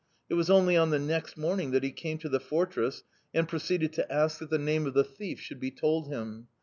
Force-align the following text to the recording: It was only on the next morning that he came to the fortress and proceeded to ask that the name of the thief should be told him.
It 0.29 0.33
was 0.33 0.49
only 0.49 0.75
on 0.75 0.89
the 0.89 0.97
next 0.97 1.37
morning 1.37 1.69
that 1.73 1.83
he 1.83 1.91
came 1.91 2.17
to 2.17 2.27
the 2.27 2.39
fortress 2.39 3.03
and 3.35 3.47
proceeded 3.47 3.93
to 3.93 4.11
ask 4.11 4.39
that 4.39 4.49
the 4.49 4.57
name 4.57 4.87
of 4.87 4.95
the 4.95 5.03
thief 5.03 5.39
should 5.39 5.59
be 5.59 5.69
told 5.69 6.07
him. 6.07 6.47